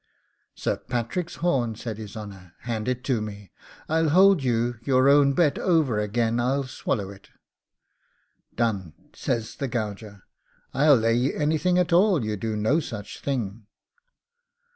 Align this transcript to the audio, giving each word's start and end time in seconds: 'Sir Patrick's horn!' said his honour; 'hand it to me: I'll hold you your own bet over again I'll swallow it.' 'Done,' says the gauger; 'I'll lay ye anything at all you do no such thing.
'Sir 0.55 0.77
Patrick's 0.77 1.35
horn!' 1.45 1.75
said 1.75 1.99
his 1.99 2.17
honour; 2.17 2.55
'hand 2.61 2.87
it 2.87 3.03
to 3.03 3.21
me: 3.21 3.51
I'll 3.87 4.09
hold 4.09 4.41
you 4.43 4.79
your 4.81 5.07
own 5.07 5.33
bet 5.33 5.59
over 5.59 5.99
again 5.99 6.39
I'll 6.39 6.63
swallow 6.63 7.11
it.' 7.11 7.29
'Done,' 8.55 8.95
says 9.13 9.57
the 9.57 9.67
gauger; 9.67 10.23
'I'll 10.73 10.95
lay 10.97 11.13
ye 11.13 11.35
anything 11.35 11.77
at 11.77 11.93
all 11.93 12.25
you 12.25 12.35
do 12.35 12.55
no 12.55 12.79
such 12.79 13.19
thing. 13.21 13.67